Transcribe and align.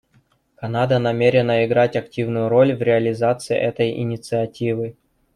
Канада 0.55 0.97
намерена 0.99 1.63
играть 1.63 1.95
активную 1.95 2.49
роль 2.49 2.73
в 2.73 2.81
реализации 2.81 3.55
этой 3.55 3.91
инициативы. 4.01 4.95